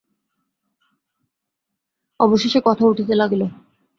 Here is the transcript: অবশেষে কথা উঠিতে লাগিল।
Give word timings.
অবশেষে 2.19 2.59
কথা 2.65 2.83
উঠিতে 2.85 3.13
লাগিল। 3.15 3.41